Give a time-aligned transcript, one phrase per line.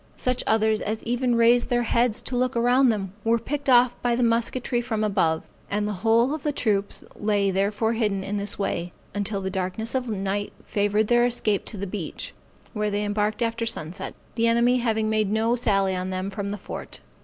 [0.17, 4.15] Such others as even raised their heads to look around them, were picked off by
[4.15, 8.57] the musketry from above; and the whole of the troops lay therefore hidden in this
[8.57, 12.33] way, until the darkness of the night favored their escape to the beach,
[12.73, 16.57] where they embarked after sunset, the enemy having made no sally on them from the
[16.57, 16.99] fort.